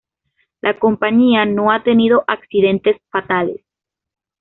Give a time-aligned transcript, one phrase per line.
[0.61, 3.61] La compañía no ha tenido accidentes fatales.